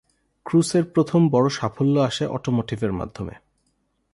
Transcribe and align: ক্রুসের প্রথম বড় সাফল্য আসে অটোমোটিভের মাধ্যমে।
ক্রুসের 0.45 0.83
প্রথম 0.85 1.29
বড় 1.29 1.49
সাফল্য 1.49 1.99
আসে 1.99 2.25
অটোমোটিভের 2.25 2.93
মাধ্যমে। 2.93 3.31